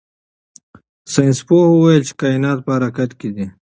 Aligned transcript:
ساینس 1.13 1.39
پوه 1.47 1.65
وویل 1.69 2.03
چې 2.07 2.13
کائنات 2.21 2.59
په 2.65 2.71
حرکت 2.75 3.11
کې 3.19 3.29
دي. 3.35 3.45